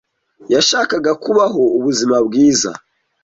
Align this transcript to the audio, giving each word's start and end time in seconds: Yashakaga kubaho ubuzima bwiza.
Yashakaga 0.53 1.11
kubaho 1.23 1.61
ubuzima 1.77 2.17
bwiza. 2.27 2.71